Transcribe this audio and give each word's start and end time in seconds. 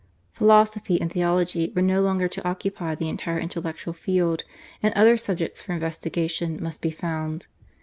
Philosophy 0.31 0.99
and 0.99 1.11
theology 1.11 1.71
were 1.75 1.81
no 1.83 2.01
longer 2.01 2.27
to 2.27 2.43
occupy 2.43 2.95
the 2.95 3.07
entire 3.07 3.37
intellectual 3.37 3.93
field, 3.93 4.43
and 4.81 4.91
other 4.95 5.15
subjects 5.15 5.61
for 5.61 5.73
investigation 5.73 6.57
must 6.59 6.81
be 6.81 6.89
found. 6.89 7.45